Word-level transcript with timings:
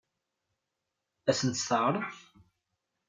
Ad 1.29 1.35
sen-tt-teɛṛeḍ? 1.39 2.09